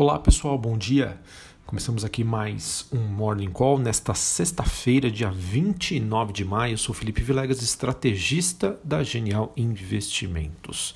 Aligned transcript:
Olá 0.00 0.18
pessoal, 0.18 0.56
bom 0.56 0.78
dia. 0.78 1.20
Começamos 1.66 2.06
aqui 2.06 2.24
mais 2.24 2.86
um 2.90 3.00
Morning 3.00 3.50
Call 3.50 3.78
nesta 3.78 4.14
sexta-feira, 4.14 5.10
dia 5.10 5.30
29 5.30 6.32
de 6.32 6.42
maio. 6.42 6.72
Eu 6.72 6.78
sou 6.78 6.94
Felipe 6.94 7.22
Vilegas, 7.22 7.60
estrategista 7.60 8.80
da 8.82 9.02
Genial 9.02 9.52
Investimentos. 9.54 10.94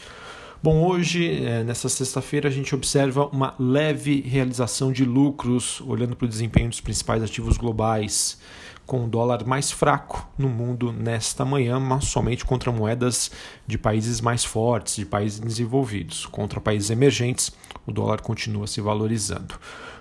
Bom, 0.65 0.83
hoje, 0.83 1.45
é, 1.45 1.63
nessa 1.63 1.91
sexta-feira, 1.91 2.49
a 2.49 2.51
gente 2.51 2.75
observa 2.75 3.27
uma 3.27 3.55
leve 3.59 4.23
realização 4.23 4.91
de 4.91 5.05
lucros, 5.05 5.83
olhando 5.83 6.17
para 6.17 6.25
o 6.25 6.29
desempenho 6.29 6.71
dos 6.71 6.81
principais 6.81 7.23
ativos 7.23 7.59
globais, 7.59 8.39
com 8.87 9.05
o 9.05 9.07
dólar 9.07 9.45
mais 9.47 9.71
fraco 9.71 10.27
no 10.39 10.49
mundo 10.49 10.91
nesta 10.91 11.45
manhã, 11.45 11.79
mas 11.79 12.07
somente 12.07 12.47
contra 12.47 12.73
moedas 12.73 13.31
de 13.67 13.77
países 13.77 14.23
mais 14.23 14.43
fortes, 14.43 14.97
de 14.97 15.05
países 15.05 15.39
desenvolvidos. 15.39 16.25
Contra 16.25 16.59
países 16.59 16.89
emergentes, 16.89 17.53
o 17.87 17.93
dólar 17.93 18.23
continua 18.23 18.67
se 18.67 18.81
valorizando. 18.81 19.57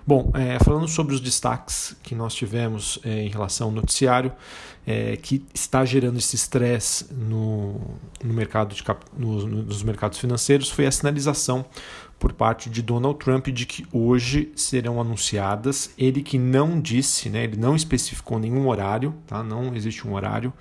Bom, 0.06 0.32
é, 0.34 0.60
falando 0.62 0.86
sobre 0.86 1.16
os 1.16 1.22
destaques 1.22 1.96
que 2.04 2.14
nós 2.14 2.36
tivemos 2.36 3.00
é, 3.06 3.22
em 3.22 3.30
relação 3.30 3.68
ao 3.68 3.74
noticiário, 3.74 4.34
é, 4.86 5.16
que 5.16 5.46
está 5.54 5.86
gerando 5.86 6.18
esse 6.18 6.36
estresse 6.36 7.14
no, 7.14 7.80
no 8.22 8.34
mercado 8.34 8.76
de, 8.76 8.84
no, 9.18 9.48
nos 9.48 9.82
mercados 9.82 10.20
financeiros, 10.20 10.70
foi 10.70 10.86
a 10.86 10.92
sinalização 10.92 11.66
por 12.20 12.34
parte 12.34 12.70
de 12.70 12.82
Donald 12.82 13.18
Trump 13.18 13.48
de 13.48 13.66
que 13.66 13.86
hoje 13.94 14.52
serão 14.58 15.00
anunciadas, 15.00 15.92
ele 15.98 16.22
que 16.22 16.38
não 16.38 16.82
disse, 16.82 17.30
né, 17.30 17.46
ele 17.46 17.58
não 17.58 17.74
especificou 17.74 18.38
nenhum 18.40 18.68
horário, 18.68 19.16
tá? 19.26 19.42
não 19.42 19.74
existe 19.74 20.06
um 20.06 20.14
horário 20.14 20.52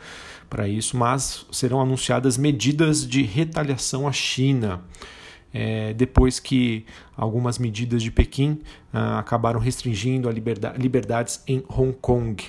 para 0.48 0.68
isso, 0.68 0.96
mas 0.96 1.46
serão 1.50 1.80
anunciadas 1.80 2.36
medidas 2.36 3.04
de 3.04 3.22
retaliação 3.22 4.06
à 4.06 4.12
China 4.12 4.82
é, 5.52 5.92
depois 5.92 6.40
que 6.40 6.86
algumas 7.16 7.58
medidas 7.58 8.02
de 8.02 8.10
Pequim 8.10 8.60
ah, 8.92 9.18
acabaram 9.18 9.60
restringindo 9.60 10.28
a 10.28 10.32
liberdade, 10.32 10.80
liberdades 10.80 11.42
em 11.46 11.62
Hong 11.68 11.92
Kong. 12.00 12.42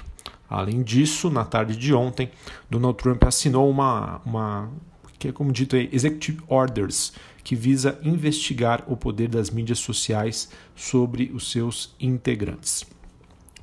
Além 0.49 0.83
disso, 0.83 1.29
na 1.29 1.43
tarde 1.43 1.75
de 1.75 1.93
ontem, 1.93 2.29
Donald 2.69 2.97
Trump 2.97 3.23
assinou 3.23 3.69
uma, 3.69 4.21
uma 4.25 4.71
que 5.17 5.29
é 5.29 5.31
como 5.31 5.51
dito 5.51 5.75
aí, 5.75 5.89
Executive 5.91 6.41
Orders, 6.47 7.13
que 7.43 7.55
visa 7.55 7.99
investigar 8.03 8.83
o 8.87 8.95
poder 8.95 9.27
das 9.27 9.49
mídias 9.49 9.79
sociais 9.79 10.49
sobre 10.75 11.31
os 11.33 11.51
seus 11.51 11.95
integrantes. 11.99 12.85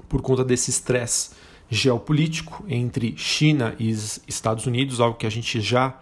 Por 0.09 0.20
conta 0.20 0.45
desse 0.45 0.70
estresse 0.70 1.31
geopolítico 1.70 2.64
entre 2.69 3.14
China 3.17 3.75
e 3.79 3.91
Estados 3.91 4.67
Unidos, 4.67 5.01
algo 5.01 5.17
que 5.17 5.27
a 5.27 5.31
gente 5.31 5.61
já 5.61 5.98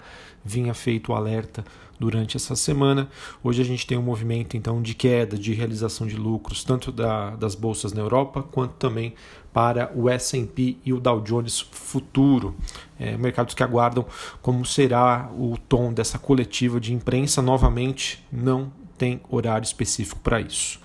vinha 0.48 0.72
feito 0.72 1.12
o 1.12 1.14
alerta 1.14 1.64
durante 1.98 2.36
essa 2.36 2.56
semana. 2.56 3.08
Hoje 3.42 3.60
a 3.60 3.64
gente 3.64 3.86
tem 3.86 3.98
um 3.98 4.02
movimento 4.02 4.56
então 4.56 4.80
de 4.80 4.94
queda, 4.94 5.36
de 5.36 5.52
realização 5.52 6.06
de 6.06 6.16
lucros, 6.16 6.64
tanto 6.64 6.90
da, 6.90 7.30
das 7.36 7.54
bolsas 7.54 7.92
na 7.92 8.00
Europa 8.00 8.42
quanto 8.42 8.74
também 8.74 9.14
para 9.52 9.90
o 9.94 10.08
S&P 10.08 10.76
e 10.84 10.92
o 10.92 11.00
Dow 11.00 11.20
Jones 11.20 11.60
futuro, 11.60 12.54
é, 12.98 13.16
mercados 13.16 13.54
que 13.54 13.62
aguardam 13.62 14.06
como 14.40 14.64
será 14.64 15.30
o 15.36 15.58
tom 15.68 15.92
dessa 15.92 16.18
coletiva 16.18 16.80
de 16.80 16.94
imprensa. 16.94 17.42
Novamente, 17.42 18.24
não 18.30 18.70
tem 18.96 19.20
horário 19.28 19.64
específico 19.64 20.20
para 20.20 20.40
isso. 20.40 20.80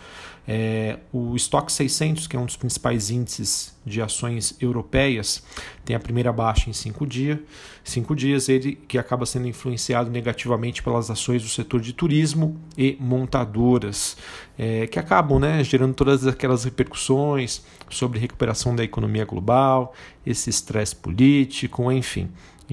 É, 0.45 0.99
o 1.11 1.35
Stock 1.37 1.71
600, 1.71 2.27
que 2.27 2.35
é 2.35 2.39
um 2.39 2.45
dos 2.45 2.57
principais 2.57 3.09
índices 3.09 3.73
de 3.85 4.01
ações 4.01 4.55
europeias, 4.59 5.41
tem 5.85 5.95
a 5.95 5.99
primeira 5.99 6.33
baixa 6.33 6.69
em 6.69 6.73
cinco, 6.73 7.07
dia, 7.07 7.41
cinco 7.83 8.13
dias, 8.15 8.49
ele 8.49 8.75
que 8.75 8.97
acaba 8.97 9.25
sendo 9.25 9.47
influenciado 9.47 10.09
negativamente 10.09 10.83
pelas 10.83 11.09
ações 11.09 11.41
do 11.41 11.49
setor 11.49 11.79
de 11.79 11.93
turismo 11.93 12.59
e 12.77 12.97
montadoras, 12.99 14.17
é, 14.57 14.85
que 14.87 14.99
acabam 14.99 15.39
né, 15.39 15.63
gerando 15.63 15.93
todas 15.93 16.27
aquelas 16.27 16.65
repercussões 16.65 17.61
sobre 17.89 18.19
recuperação 18.19 18.75
da 18.75 18.83
economia 18.83 19.23
global, 19.23 19.93
esse 20.25 20.49
estresse 20.49 20.95
político, 20.95 21.89
enfim. 21.91 22.29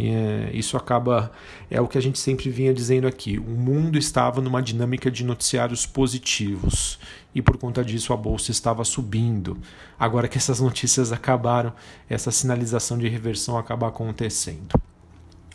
É, 0.09 0.51
isso 0.55 0.77
acaba 0.77 1.31
é 1.71 1.81
o 1.81 1.87
que 1.87 1.99
a 1.99 2.01
gente 2.01 2.19
sempre 2.19 2.49
vinha 2.49 2.73
dizendo 2.73 3.07
aqui. 3.07 3.39
O 3.39 3.51
mundo 3.51 3.99
estava 3.99 4.41
numa 4.41 4.63
dinâmica 4.63 5.11
de 5.11 5.25
noticiários 5.25 5.85
positivos 5.85 6.99
e 7.35 7.43
por 7.43 7.59
conta 7.59 7.85
disso 7.85 8.13
a 8.13 8.17
bolsa 8.17 8.51
estava 8.51 8.83
subindo. 8.85 9.59
Agora 9.99 10.27
que 10.27 10.39
essas 10.39 10.61
notícias 10.61 11.13
acabaram, 11.13 11.73
essa 12.09 12.31
sinalização 12.31 12.97
de 12.97 13.09
reversão 13.09 13.59
acaba 13.59 13.89
acontecendo. 13.89 14.81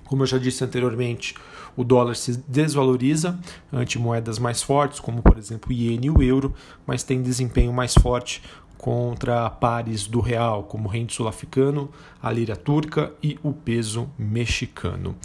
Como 0.05 0.21
eu 0.21 0.27
já 0.27 0.37
disse 0.37 0.63
anteriormente, 0.63 1.33
o 1.75 1.83
dólar 1.83 2.15
se 2.15 2.37
desvaloriza 2.47 3.39
ante 3.73 3.97
moedas 3.97 4.37
mais 4.37 4.61
fortes, 4.61 4.99
como 4.99 5.23
por 5.23 5.37
exemplo 5.37 5.71
o 5.71 5.73
iene 5.73 6.07
e 6.07 6.11
o 6.11 6.21
euro, 6.21 6.53
mas 6.85 7.03
tem 7.03 7.21
desempenho 7.21 7.73
mais 7.73 7.95
forte 7.95 8.43
contra 8.77 9.49
pares 9.49 10.07
do 10.07 10.19
real, 10.19 10.63
como 10.63 10.87
o 10.87 10.91
rende 10.91 11.13
sul-africano, 11.13 11.89
a 12.21 12.31
lira 12.31 12.55
turca 12.55 13.11
e 13.21 13.39
o 13.43 13.51
peso 13.53 14.09
mexicano. 14.17 15.15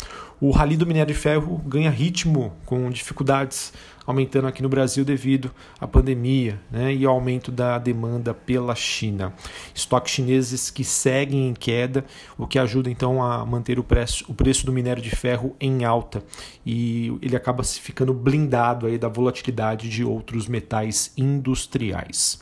O 0.40 0.50
rally 0.50 0.76
do 0.76 0.86
minério 0.86 1.14
de 1.14 1.20
ferro 1.20 1.58
ganha 1.66 1.90
ritmo 1.90 2.52
com 2.64 2.90
dificuldades 2.90 3.72
aumentando 4.10 4.46
aqui 4.46 4.62
no 4.62 4.68
Brasil 4.68 5.04
devido 5.04 5.50
à 5.80 5.86
pandemia 5.86 6.60
né, 6.70 6.94
e 6.94 7.04
ao 7.04 7.14
aumento 7.14 7.50
da 7.50 7.78
demanda 7.78 8.34
pela 8.34 8.74
China. 8.74 9.32
Estoques 9.74 10.12
chineses 10.12 10.70
que 10.70 10.84
seguem 10.84 11.48
em 11.48 11.54
queda, 11.54 12.04
o 12.36 12.46
que 12.46 12.58
ajuda 12.58 12.90
então 12.90 13.22
a 13.22 13.44
manter 13.46 13.78
o 13.78 13.84
preço, 13.84 14.24
o 14.28 14.34
preço 14.34 14.66
do 14.66 14.72
minério 14.72 15.02
de 15.02 15.10
ferro 15.10 15.56
em 15.60 15.84
alta 15.84 16.22
e 16.64 17.16
ele 17.22 17.36
acaba 17.36 17.62
ficando 17.64 18.12
blindado 18.12 18.86
aí 18.86 18.98
da 18.98 19.08
volatilidade 19.08 19.88
de 19.88 20.04
outros 20.04 20.46
metais 20.46 21.12
industriais. 21.16 22.40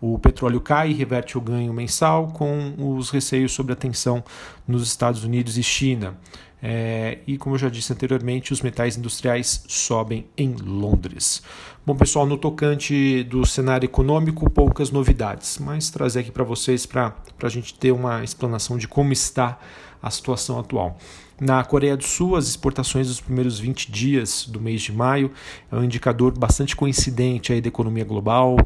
O 0.00 0.18
petróleo 0.18 0.60
cai 0.60 0.90
e 0.90 0.94
reverte 0.94 1.38
o 1.38 1.40
ganho 1.40 1.72
mensal 1.72 2.28
com 2.28 2.74
os 2.78 3.10
receios 3.10 3.52
sobre 3.52 3.72
a 3.72 3.76
tensão 3.76 4.22
nos 4.68 4.86
Estados 4.86 5.24
Unidos 5.24 5.56
e 5.56 5.62
China. 5.62 6.18
É, 6.62 7.18
e 7.26 7.36
como 7.36 7.54
eu 7.54 7.58
já 7.58 7.68
disse 7.68 7.92
anteriormente, 7.92 8.52
os 8.52 8.62
metais 8.62 8.96
industriais 8.96 9.64
sobem 9.68 10.26
em 10.36 10.54
Londres. 10.54 11.42
Bom, 11.84 11.94
pessoal, 11.94 12.26
no 12.26 12.36
tocante 12.36 13.22
do 13.24 13.46
cenário 13.46 13.86
econômico, 13.86 14.50
poucas 14.50 14.90
novidades, 14.90 15.58
mas 15.58 15.90
trazer 15.90 16.20
aqui 16.20 16.32
para 16.32 16.44
vocês 16.44 16.86
para 16.86 17.14
a 17.42 17.48
gente 17.48 17.74
ter 17.74 17.92
uma 17.92 18.24
explanação 18.24 18.76
de 18.76 18.88
como 18.88 19.12
está 19.12 19.58
a 20.02 20.10
situação 20.10 20.58
atual. 20.58 20.98
Na 21.38 21.62
Coreia 21.62 21.94
do 21.98 22.02
Sul, 22.02 22.34
as 22.34 22.48
exportações 22.48 23.08
dos 23.08 23.20
primeiros 23.20 23.58
20 23.58 23.92
dias 23.92 24.46
do 24.48 24.58
mês 24.58 24.80
de 24.80 24.90
maio 24.90 25.30
é 25.70 25.76
um 25.76 25.84
indicador 25.84 26.32
bastante 26.32 26.74
coincidente 26.74 27.52
aí 27.52 27.60
da 27.60 27.68
economia 27.68 28.04
global, 28.04 28.56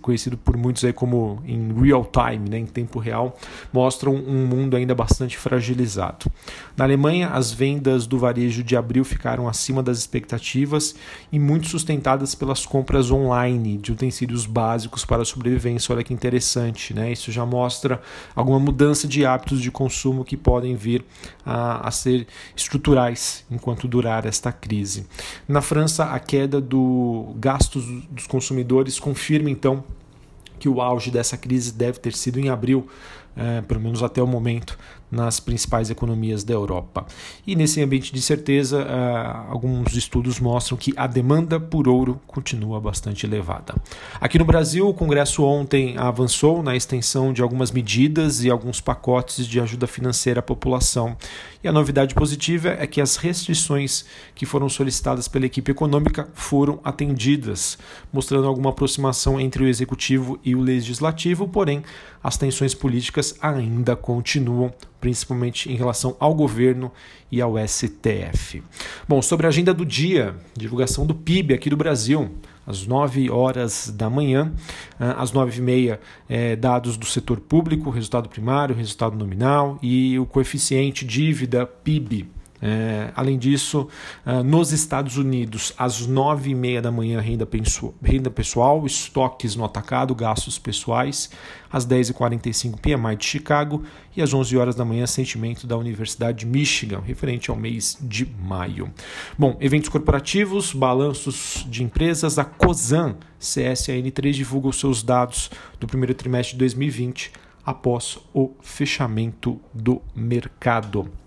conhecido 0.00 0.36
por 0.36 0.56
muitos 0.56 0.84
aí 0.84 0.92
como 0.92 1.42
em 1.44 1.72
real 1.82 2.04
time, 2.04 2.48
né, 2.48 2.58
em 2.58 2.66
tempo 2.66 3.00
real, 3.00 3.36
mostram 3.72 4.14
um 4.14 4.46
mundo 4.46 4.76
ainda 4.76 4.94
bastante 4.94 5.36
fragilizado. 5.36 6.30
Na 6.76 6.84
Alemanha, 6.84 7.30
as 7.30 7.50
vendas 7.50 8.06
do 8.06 8.16
varejo 8.16 8.62
de 8.62 8.76
abril 8.76 9.04
ficaram 9.04 9.48
acima 9.48 9.82
das 9.82 9.98
expectativas 9.98 10.94
e 11.32 11.38
muito 11.40 11.66
sustentadas 11.66 12.32
pelas 12.32 12.64
compras 12.64 13.10
online 13.10 13.76
de 13.76 13.90
utensílios 13.90 14.46
básicos 14.46 15.04
para 15.04 15.22
a 15.22 15.24
sobrevivência. 15.24 15.92
Olha 15.92 16.04
que 16.04 16.14
interessante, 16.14 16.94
né? 16.94 17.10
Isso 17.10 17.32
já 17.32 17.44
mostra 17.44 18.00
alguma 18.36 18.60
mudança 18.60 19.08
de 19.08 19.26
hábitos 19.26 19.60
de 19.60 19.72
consumo 19.72 20.24
que 20.24 20.36
podem 20.36 20.76
vir 20.76 21.04
a 21.44 21.71
a, 21.76 21.90
ser 21.90 22.26
estruturais 22.56 23.44
enquanto 23.50 23.88
durar 23.88 24.26
esta 24.26 24.52
crise. 24.52 25.06
Na 25.48 25.60
França, 25.60 26.04
a 26.06 26.18
queda 26.18 26.60
do 26.60 27.34
gastos 27.36 27.84
dos 28.10 28.26
consumidores 28.26 28.98
confirma 28.98 29.50
então 29.50 29.84
que 30.58 30.68
o 30.68 30.80
auge 30.80 31.10
dessa 31.10 31.36
crise 31.36 31.72
deve 31.72 31.98
ter 31.98 32.14
sido 32.14 32.38
em 32.38 32.48
abril, 32.48 32.86
é, 33.36 33.60
pelo 33.62 33.80
menos 33.80 34.02
até 34.02 34.22
o 34.22 34.26
momento, 34.26 34.78
nas 35.12 35.38
principais 35.38 35.90
economias 35.90 36.42
da 36.42 36.54
Europa. 36.54 37.04
E 37.46 37.54
nesse 37.54 37.82
ambiente 37.82 38.14
de 38.14 38.22
certeza, 38.22 38.82
uh, 38.82 39.52
alguns 39.52 39.94
estudos 39.94 40.40
mostram 40.40 40.78
que 40.78 40.94
a 40.96 41.06
demanda 41.06 41.60
por 41.60 41.86
ouro 41.86 42.18
continua 42.26 42.80
bastante 42.80 43.26
elevada. 43.26 43.74
Aqui 44.18 44.38
no 44.38 44.44
Brasil, 44.46 44.88
o 44.88 44.94
Congresso 44.94 45.44
ontem 45.44 45.98
avançou 45.98 46.62
na 46.62 46.74
extensão 46.74 47.30
de 47.30 47.42
algumas 47.42 47.70
medidas 47.70 48.42
e 48.42 48.50
alguns 48.50 48.80
pacotes 48.80 49.46
de 49.46 49.60
ajuda 49.60 49.86
financeira 49.86 50.40
à 50.40 50.42
população. 50.42 51.14
E 51.62 51.68
a 51.68 51.72
novidade 51.72 52.14
positiva 52.14 52.70
é 52.70 52.86
que 52.86 53.00
as 53.00 53.16
restrições 53.16 54.06
que 54.34 54.46
foram 54.46 54.68
solicitadas 54.68 55.28
pela 55.28 55.44
equipe 55.44 55.70
econômica 55.70 56.26
foram 56.32 56.80
atendidas, 56.82 57.78
mostrando 58.10 58.48
alguma 58.48 58.70
aproximação 58.70 59.38
entre 59.38 59.62
o 59.62 59.68
executivo 59.68 60.40
e 60.42 60.56
o 60.56 60.60
legislativo, 60.60 61.46
porém, 61.46 61.84
as 62.22 62.36
tensões 62.36 62.72
políticas 62.72 63.21
ainda 63.40 63.94
continuam 63.94 64.72
principalmente 65.00 65.70
em 65.70 65.74
relação 65.74 66.16
ao 66.20 66.34
governo 66.34 66.90
e 67.30 67.40
ao 67.40 67.54
STF. 67.66 68.62
Bom, 69.08 69.20
sobre 69.20 69.46
a 69.46 69.48
agenda 69.48 69.74
do 69.74 69.84
dia, 69.84 70.34
divulgação 70.56 71.04
do 71.04 71.14
PIB 71.14 71.54
aqui 71.54 71.68
do 71.68 71.76
Brasil, 71.76 72.30
às 72.66 72.86
9 72.86 73.28
horas 73.30 73.92
da 73.94 74.08
manhã, 74.08 74.52
ah, 74.98 75.20
às 75.20 75.32
9 75.32 75.58
e 75.58 75.62
meia, 75.62 76.00
é, 76.28 76.54
dados 76.54 76.96
do 76.96 77.04
setor 77.04 77.40
público, 77.40 77.90
resultado 77.90 78.28
primário, 78.28 78.74
resultado 78.74 79.16
nominal 79.16 79.78
e 79.82 80.18
o 80.18 80.26
coeficiente 80.26 81.04
dívida 81.04 81.66
PIB 81.66 82.28
É, 82.64 83.10
além 83.16 83.36
disso, 83.36 83.88
uh, 84.24 84.44
nos 84.44 84.70
Estados 84.70 85.16
Unidos, 85.16 85.74
às 85.76 86.06
9h30 86.06 86.80
da 86.80 86.92
manhã, 86.92 87.20
renda, 87.20 87.48
renda 88.00 88.30
pessoal, 88.30 88.86
estoques 88.86 89.56
no 89.56 89.64
atacado, 89.64 90.14
gastos 90.14 90.60
pessoais. 90.60 91.28
Às 91.72 91.84
10h45, 91.86 92.78
PMI 92.78 93.16
de 93.16 93.24
Chicago. 93.24 93.82
E 94.16 94.22
às 94.22 94.32
11 94.32 94.56
horas 94.56 94.74
da 94.76 94.84
manhã, 94.84 95.06
sentimento 95.06 95.66
da 95.66 95.76
Universidade 95.76 96.40
de 96.40 96.46
Michigan, 96.46 97.00
referente 97.00 97.50
ao 97.50 97.56
mês 97.56 97.98
de 98.00 98.26
maio. 98.26 98.92
Bom, 99.36 99.56
eventos 99.58 99.88
corporativos, 99.88 100.72
balanços 100.72 101.66
de 101.68 101.82
empresas. 101.82 102.38
A 102.38 102.44
COSAN 102.44 103.16
CSAN3 103.40 104.32
divulga 104.32 104.68
os 104.68 104.78
seus 104.78 105.02
dados 105.02 105.50
do 105.80 105.86
primeiro 105.88 106.14
trimestre 106.14 106.52
de 106.52 106.58
2020 106.58 107.32
após 107.64 108.18
o 108.32 108.52
fechamento 108.60 109.60
do 109.74 110.00
mercado. 110.14 111.21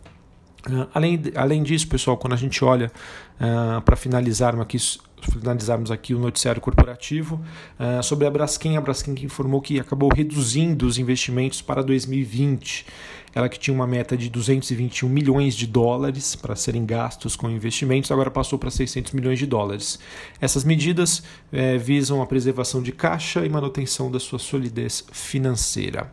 Além, 0.94 1.21
além 1.35 1.63
disso, 1.63 1.88
pessoal, 1.88 2.17
quando 2.17 2.33
a 2.33 2.38
gente 2.38 2.63
olha 2.63 2.91
uh, 3.39 3.81
para 3.81 3.95
finalizarmos 3.95 4.63
aqui, 4.63 4.77
finalizarmos 5.21 5.91
aqui 5.91 6.13
o 6.13 6.19
noticiário 6.19 6.62
corporativo, 6.62 7.41
uh, 7.79 8.03
sobre 8.03 8.27
a 8.27 8.31
Braskem, 8.31 8.77
a 8.77 8.81
Braskem 8.81 9.15
informou 9.23 9.62
que 9.62 9.79
acabou 9.79 10.09
reduzindo 10.13 10.85
os 10.85 10.97
investimentos 10.97 11.62
para 11.62 11.81
2020 11.81 12.85
ela 13.35 13.50
que 13.50 13.59
tinha 13.59 13.73
uma 13.73 13.85
meta 13.85 14.15
de 14.15 14.29
221 14.29 15.09
milhões 15.09 15.56
de 15.56 15.67
dólares 15.67 16.38
para 16.38 16.56
serem 16.56 16.85
gastos 16.85 17.35
com 17.35 17.50
investimentos, 17.50 18.09
agora 18.09 18.31
passou 18.31 18.57
para 18.57 18.71
600 18.71 19.12
milhões 19.12 19.38
de 19.38 19.45
dólares. 19.45 20.00
Essas 20.39 20.63
medidas 20.63 21.21
é, 21.51 21.77
visam 21.77 22.21
a 22.21 22.25
preservação 22.25 22.81
de 22.81 22.94
caixa 22.94 23.45
e 23.45 23.50
manutenção 23.50 24.09
da 24.09 24.21
sua 24.21 24.39
solidez 24.39 25.03
financeira. 25.12 26.09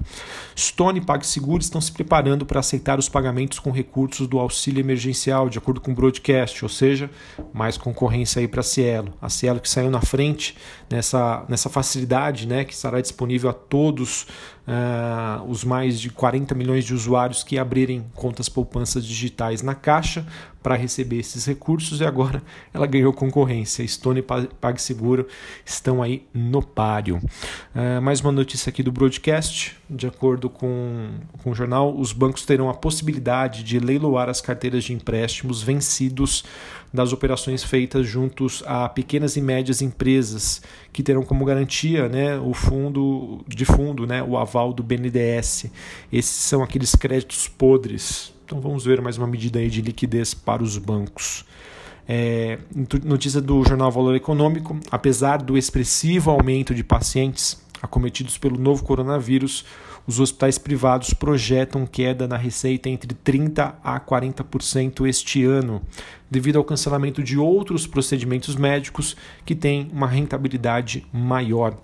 Stone 0.58 0.98
e 0.98 1.04
PagSeguro 1.04 1.62
estão 1.62 1.80
se 1.80 1.92
preparando 1.92 2.44
para 2.44 2.58
aceitar 2.58 2.98
os 2.98 3.08
pagamentos 3.08 3.60
com 3.60 3.70
recursos 3.70 4.26
do 4.26 4.40
auxílio 4.40 4.80
emergencial, 4.80 5.48
de 5.48 5.58
acordo 5.58 5.80
com 5.80 5.92
o 5.92 5.94
broadcast, 5.94 6.64
ou 6.64 6.68
seja, 6.68 7.08
mais 7.54 7.76
concorrência 7.76 8.40
aí 8.40 8.48
para 8.48 8.60
a 8.60 8.64
Cielo. 8.64 8.91
A 9.20 9.28
Cielo 9.28 9.60
que 9.60 9.68
saiu 9.68 9.90
na 9.90 10.00
frente 10.00 10.56
nessa, 10.90 11.44
nessa 11.48 11.68
facilidade 11.68 12.46
né, 12.46 12.64
que 12.64 12.72
estará 12.72 13.00
disponível 13.00 13.50
a 13.50 13.52
todos 13.52 14.26
uh, 14.66 15.44
os 15.48 15.64
mais 15.64 16.00
de 16.00 16.10
40 16.10 16.54
milhões 16.54 16.84
de 16.84 16.94
usuários 16.94 17.42
que 17.42 17.58
abrirem 17.58 18.04
contas 18.14 18.48
poupanças 18.48 19.04
digitais 19.04 19.62
na 19.62 19.74
Caixa 19.74 20.26
para 20.62 20.76
receber 20.76 21.18
esses 21.18 21.44
recursos 21.46 22.00
e 22.00 22.04
agora 22.04 22.42
ela 22.72 22.86
ganhou 22.86 23.12
concorrência. 23.12 23.86
Stone 23.86 24.20
e 24.20 24.22
PagSeguro 24.60 25.26
estão 25.64 26.02
aí 26.02 26.24
no 26.32 26.62
páreo. 26.62 27.20
Uh, 27.74 28.00
mais 28.00 28.20
uma 28.20 28.32
notícia 28.32 28.70
aqui 28.70 28.82
do 28.82 28.92
broadcast. 28.92 29.76
De 29.90 30.06
acordo 30.06 30.48
com, 30.48 31.10
com 31.42 31.50
o 31.50 31.54
jornal, 31.54 31.94
os 31.94 32.12
bancos 32.12 32.46
terão 32.46 32.70
a 32.70 32.74
possibilidade 32.74 33.62
de 33.62 33.78
leiloar 33.78 34.28
as 34.28 34.40
carteiras 34.40 34.84
de 34.84 34.92
empréstimos 34.92 35.62
vencidos 35.62 36.44
das 36.92 37.12
operações 37.12 37.64
feitas 37.64 38.06
juntos 38.06 38.62
a 38.66 38.88
pequenas 38.88 39.36
e 39.36 39.40
médias 39.40 39.80
empresas 39.80 40.60
que 40.92 41.02
terão 41.02 41.22
como 41.22 41.44
garantia 41.44 42.08
né, 42.08 42.38
o 42.38 42.52
fundo 42.52 43.42
de 43.48 43.64
fundo, 43.64 44.06
né, 44.06 44.22
o 44.22 44.36
aval 44.36 44.72
do 44.72 44.82
BNDES. 44.82 45.66
Esses 46.12 46.30
são 46.30 46.62
aqueles 46.62 46.94
créditos 46.94 47.48
podres. 47.48 48.32
Então 48.52 48.60
vamos 48.60 48.84
ver 48.84 49.00
mais 49.00 49.16
uma 49.16 49.26
medida 49.26 49.58
aí 49.58 49.70
de 49.70 49.80
liquidez 49.80 50.34
para 50.34 50.62
os 50.62 50.76
bancos. 50.76 51.42
É, 52.06 52.58
notícia 53.02 53.40
do 53.40 53.64
jornal 53.64 53.90
Valor 53.90 54.14
Econômico: 54.14 54.78
apesar 54.90 55.38
do 55.38 55.56
expressivo 55.56 56.30
aumento 56.30 56.74
de 56.74 56.84
pacientes 56.84 57.58
acometidos 57.80 58.36
pelo 58.36 58.58
novo 58.58 58.84
coronavírus, 58.84 59.64
os 60.06 60.20
hospitais 60.20 60.58
privados 60.58 61.14
projetam 61.14 61.86
queda 61.86 62.28
na 62.28 62.36
receita 62.36 62.90
entre 62.90 63.14
30% 63.14 63.72
a 63.82 63.98
40% 63.98 65.08
este 65.08 65.46
ano, 65.46 65.80
devido 66.30 66.58
ao 66.58 66.64
cancelamento 66.64 67.22
de 67.22 67.38
outros 67.38 67.86
procedimentos 67.86 68.54
médicos 68.54 69.16
que 69.46 69.54
têm 69.54 69.88
uma 69.94 70.06
rentabilidade 70.06 71.06
maior. 71.10 71.74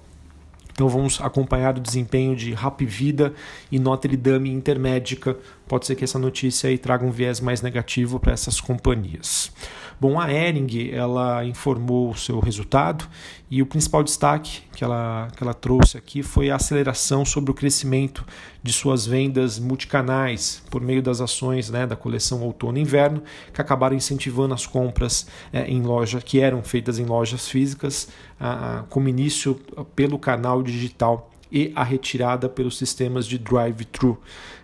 Então 0.78 0.88
vamos 0.88 1.20
acompanhar 1.20 1.76
o 1.76 1.80
desempenho 1.80 2.36
de 2.36 2.52
Rap 2.54 2.84
Vida 2.84 3.34
e 3.68 3.80
Notre 3.80 4.16
Dame 4.16 4.48
Intermédica. 4.48 5.36
Pode 5.68 5.86
ser 5.86 5.94
que 5.94 6.04
essa 6.04 6.18
notícia 6.18 6.70
aí 6.70 6.78
traga 6.78 7.04
um 7.04 7.10
viés 7.10 7.40
mais 7.40 7.60
negativo 7.60 8.18
para 8.18 8.32
essas 8.32 8.60
companhias. 8.60 9.52
Bom, 10.00 10.20
a 10.20 10.32
Ering 10.32 10.90
ela 10.92 11.44
informou 11.44 12.10
o 12.10 12.16
seu 12.16 12.38
resultado 12.38 13.04
e 13.50 13.60
o 13.60 13.66
principal 13.66 14.04
destaque 14.04 14.62
que 14.72 14.84
ela, 14.84 15.26
que 15.36 15.42
ela 15.42 15.52
trouxe 15.52 15.98
aqui 15.98 16.22
foi 16.22 16.50
a 16.50 16.56
aceleração 16.56 17.24
sobre 17.24 17.50
o 17.50 17.54
crescimento 17.54 18.24
de 18.62 18.72
suas 18.72 19.04
vendas 19.04 19.58
multicanais 19.58 20.62
por 20.70 20.80
meio 20.80 21.02
das 21.02 21.20
ações 21.20 21.68
né, 21.68 21.84
da 21.84 21.96
coleção 21.96 22.42
outono 22.42 22.78
e 22.78 22.80
inverno 22.80 23.24
que 23.52 23.60
acabaram 23.60 23.96
incentivando 23.96 24.54
as 24.54 24.66
compras 24.66 25.26
é, 25.52 25.64
em 25.68 25.82
loja 25.82 26.20
que 26.20 26.40
eram 26.40 26.62
feitas 26.62 27.00
em 27.00 27.04
lojas 27.04 27.48
físicas 27.48 28.08
a, 28.38 28.78
a, 28.78 28.82
como 28.84 29.08
início 29.08 29.60
pelo 29.96 30.16
canal 30.16 30.62
digital 30.62 31.28
e 31.50 31.72
a 31.74 31.82
retirada 31.82 32.48
pelos 32.48 32.76
sistemas 32.78 33.26
de 33.26 33.38
drive-thru. 33.38 34.20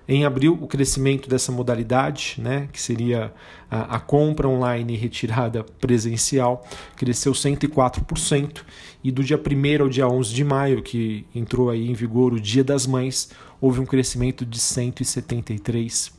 Em 0.06 0.26
abril, 0.26 0.58
o 0.60 0.66
crescimento 0.66 1.28
dessa 1.30 1.50
modalidade, 1.50 2.36
né, 2.38 2.68
que 2.70 2.80
seria 2.80 3.32
a, 3.70 3.96
a 3.96 4.00
compra 4.00 4.46
online 4.46 4.92
e 4.92 4.96
retirada 4.96 5.64
presencial, 5.64 6.62
cresceu 6.94 7.32
104%, 7.32 8.62
e 9.02 9.10
do 9.10 9.24
dia 9.24 9.38
1 9.38 9.82
ao 9.82 9.88
dia 9.88 10.06
11 10.06 10.34
de 10.34 10.44
maio, 10.44 10.82
que 10.82 11.26
entrou 11.34 11.70
aí 11.70 11.88
em 11.88 11.94
vigor 11.94 12.34
o 12.34 12.40
Dia 12.40 12.62
das 12.62 12.86
Mães, 12.86 13.30
houve 13.60 13.80
um 13.80 13.86
crescimento 13.86 14.44
de 14.44 14.58
173%. 14.58 16.12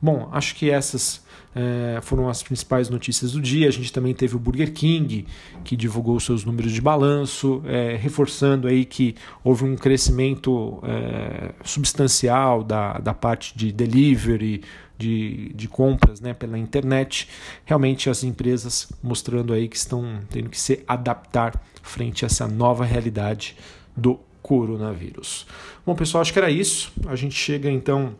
Bom, 0.00 0.28
acho 0.32 0.54
que 0.54 0.70
essas 0.70 1.22
é, 1.54 1.98
foram 2.02 2.28
as 2.28 2.42
principais 2.42 2.88
notícias 2.88 3.32
do 3.32 3.40
dia. 3.40 3.68
A 3.68 3.72
gente 3.72 3.92
também 3.92 4.14
teve 4.14 4.36
o 4.36 4.38
Burger 4.38 4.72
King, 4.72 5.26
que 5.64 5.76
divulgou 5.76 6.18
seus 6.20 6.44
números 6.44 6.72
de 6.72 6.80
balanço, 6.80 7.62
é, 7.66 7.96
reforçando 7.96 8.68
aí 8.68 8.84
que 8.84 9.14
houve 9.42 9.64
um 9.64 9.76
crescimento 9.76 10.80
é, 10.84 11.52
substancial 11.64 12.62
da, 12.62 12.98
da 12.98 13.12
parte 13.12 13.56
de 13.56 13.72
delivery, 13.72 14.62
de, 14.96 15.52
de 15.54 15.68
compras 15.68 16.20
né, 16.20 16.34
pela 16.34 16.58
internet. 16.58 17.28
Realmente 17.64 18.08
as 18.08 18.22
empresas 18.22 18.92
mostrando 19.02 19.52
aí 19.52 19.68
que 19.68 19.76
estão 19.76 20.20
tendo 20.30 20.48
que 20.48 20.60
se 20.60 20.84
adaptar 20.86 21.60
frente 21.82 22.24
a 22.24 22.26
essa 22.26 22.46
nova 22.46 22.84
realidade 22.84 23.56
do 23.96 24.20
coronavírus. 24.42 25.46
Bom, 25.84 25.94
pessoal, 25.94 26.22
acho 26.22 26.32
que 26.32 26.38
era 26.38 26.50
isso. 26.50 26.92
A 27.06 27.16
gente 27.16 27.34
chega 27.34 27.70
então 27.70 28.14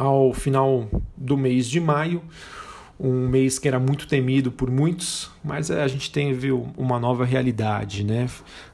ao 0.00 0.32
final 0.32 0.88
do 1.14 1.36
mês 1.36 1.68
de 1.68 1.78
maio, 1.78 2.22
um 2.98 3.28
mês 3.28 3.58
que 3.58 3.68
era 3.68 3.78
muito 3.78 4.08
temido 4.08 4.50
por 4.50 4.70
muitos, 4.70 5.30
mas 5.44 5.70
a 5.70 5.86
gente 5.86 6.10
teve 6.10 6.50
uma 6.50 6.98
nova 6.98 7.22
realidade, 7.22 8.02
né? 8.02 8.26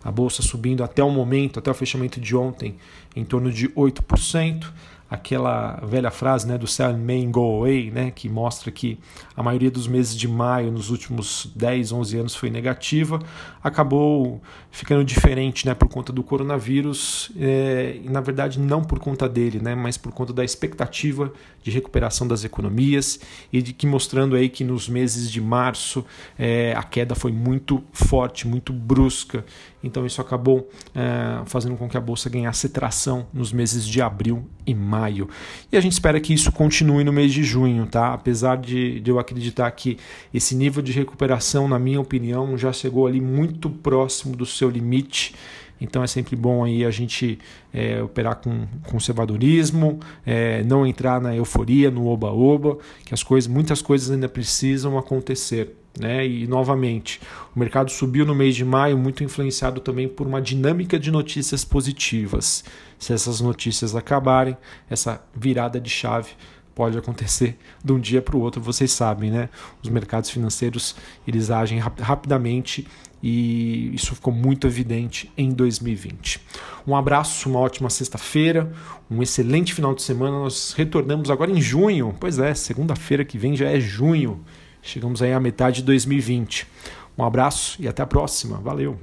A 0.05 0.12
bolsa 0.12 0.40
subindo 0.40 0.84
até 0.84 1.02
o 1.02 1.11
momento, 1.11 1.59
até 1.59 1.68
o 1.68 1.75
fechamento 1.75 2.21
de 2.21 2.37
ontem, 2.37 2.76
em 3.16 3.25
torno 3.25 3.50
de 3.50 3.68
8% 3.71 4.73
aquela 5.08 5.80
velha 5.84 6.10
frase 6.10 6.46
né, 6.46 6.58
do 6.58 6.66
Sell 6.66 6.96
May 6.96 7.25
Go 7.26 7.58
Away, 7.58 7.90
né, 7.90 8.10
que 8.10 8.28
mostra 8.28 8.70
que 8.72 8.98
a 9.36 9.42
maioria 9.42 9.70
dos 9.70 9.86
meses 9.86 10.16
de 10.16 10.26
maio 10.26 10.72
nos 10.72 10.90
últimos 10.90 11.50
10, 11.54 11.92
11 11.92 12.18
anos 12.18 12.34
foi 12.34 12.50
negativa, 12.50 13.20
acabou 13.62 14.40
ficando 14.70 15.04
diferente 15.04 15.64
né, 15.64 15.75
por 15.75 15.88
conta 15.88 16.12
do 16.12 16.22
coronavírus, 16.22 17.30
é, 17.38 18.00
e 18.04 18.08
na 18.08 18.20
verdade 18.20 18.58
não 18.58 18.82
por 18.82 18.98
conta 18.98 19.28
dele, 19.28 19.60
né, 19.60 19.75
mas 19.75 19.96
por 19.96 20.12
conta 20.12 20.32
da 20.32 20.44
expectativa 20.44 21.32
de 21.62 21.70
recuperação 21.70 22.26
das 22.26 22.44
economias 22.44 23.20
e 23.52 23.62
de 23.62 23.72
que 23.72 23.86
mostrando 23.86 24.34
aí 24.34 24.48
que 24.48 24.64
nos 24.64 24.88
meses 24.88 25.30
de 25.30 25.40
março 25.40 26.04
é, 26.38 26.75
a 26.76 26.82
queda 26.82 27.14
foi 27.14 27.32
muito 27.32 27.82
forte, 27.92 28.46
muito 28.46 28.72
brusca 28.72 29.44
então 29.83 30.04
isso 30.04 30.21
acabou 30.21 30.68
é, 30.95 31.42
fazendo 31.47 31.76
com 31.76 31.88
que 31.88 31.97
a 31.97 32.00
bolsa 32.00 32.28
ganhasse 32.28 32.68
tração 32.68 33.26
nos 33.33 33.52
meses 33.52 33.87
de 33.87 34.00
abril 34.02 34.45
e 34.66 34.75
maio. 34.75 35.28
E 35.71 35.76
a 35.76 35.80
gente 35.80 35.92
espera 35.92 36.21
que 36.21 36.35
isso 36.35 36.50
continue 36.50 37.04
no 37.04 37.12
mês 37.12 37.33
de 37.33 37.45
junho, 37.45 37.87
tá? 37.87 38.12
Apesar 38.12 38.56
de, 38.56 39.00
de 39.00 39.11
eu 39.11 39.18
acreditar 39.18 39.71
que 39.71 39.99
esse 40.33 40.54
nível 40.54 40.83
de 40.83 40.92
recuperação, 40.92 41.68
na 41.68 41.78
minha 41.78 42.00
opinião, 42.00 42.56
já 42.56 42.73
chegou 42.73 43.06
ali 43.06 43.21
muito 43.21 43.71
próximo 43.71 44.35
do 44.35 44.47
seu 44.47 44.68
limite. 44.68 45.35
Então 45.80 46.02
é 46.02 46.06
sempre 46.06 46.37
bom 46.37 46.64
aí 46.64 46.85
a 46.85 46.90
gente 46.90 47.38
é, 47.73 48.02
operar 48.02 48.37
com 48.37 48.66
conservadorismo, 48.85 50.00
é, 50.25 50.62
não 50.64 50.87
entrar 50.87 51.21
na 51.21 51.35
euforia, 51.35 51.90
no 51.90 52.06
oba-oba, 52.06 52.78
que 53.04 53.12
as 53.12 53.23
coisas, 53.23 53.49
muitas 53.49 53.83
coisas 53.83 54.11
ainda 54.11 54.28
precisam 54.28 54.97
acontecer. 54.97 55.75
Né? 55.99 56.26
E 56.26 56.47
novamente, 56.47 57.21
o 57.54 57.59
mercado 57.59 57.90
subiu 57.90 58.26
no 58.26 58.35
mês 58.35 58.54
de 58.54 58.64
maio, 58.64 58.99
muito 58.99 59.25
influenciado 59.25 59.80
também 59.80 60.06
por 60.06 60.26
uma 60.26 60.42
dinâmica 60.42 60.99
de 60.99 61.11
notícias 61.11 61.64
positivas. 61.64 62.64
Se 62.99 63.12
essas 63.12 63.40
notícias 63.40 63.97
acabarem, 63.97 64.56
essa 64.90 65.23
virada 65.35 65.80
de 65.80 65.88
chave 65.88 66.30
pode 66.76 66.97
acontecer 66.99 67.59
de 67.83 67.90
um 67.90 67.99
dia 67.99 68.21
para 68.21 68.37
o 68.37 68.40
outro, 68.40 68.61
vocês 68.61 68.92
sabem, 68.92 69.30
né? 69.30 69.49
Os 69.83 69.88
mercados 69.88 70.28
financeiros 70.28 70.95
eles 71.26 71.50
agem 71.50 71.80
rap 71.80 71.99
rapidamente 72.00 72.87
e 73.23 73.95
isso 73.95 74.14
ficou 74.14 74.33
muito 74.33 74.66
evidente 74.66 75.33
em 75.38 75.50
2020. 75.50 76.38
Um 76.87 76.95
abraço, 76.95 77.49
uma 77.49 77.59
ótima 77.59 77.88
sexta-feira, 77.88 78.71
um 79.11 79.23
excelente 79.23 79.73
final 79.73 79.95
de 79.95 80.02
semana. 80.02 80.38
Nós 80.38 80.75
retornamos 80.76 81.30
agora 81.30 81.50
em 81.50 81.61
junho, 81.61 82.14
pois 82.21 82.38
é, 82.38 82.54
segunda-feira 82.54 83.25
que 83.25 83.38
vem 83.38 83.56
já 83.56 83.71
é 83.71 83.80
junho. 83.80 84.45
Chegamos 84.83 85.23
aí 85.23 85.33
à 85.33 85.40
metade 85.40 85.76
de 85.76 85.85
2020. 85.85 86.68
Um 87.16 87.25
abraço 87.25 87.80
e 87.80 87.88
até 87.88 88.02
a 88.02 88.06
próxima. 88.06 88.59
Valeu! 88.59 88.99